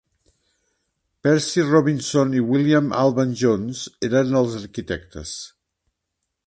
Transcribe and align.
Percy 1.27 1.65
Robinson 1.73 2.33
i 2.39 2.41
William 2.47 2.89
Alban 3.03 3.37
Jones 3.43 3.85
eren 4.09 4.41
els 4.43 4.59
arquitectes. 4.63 5.41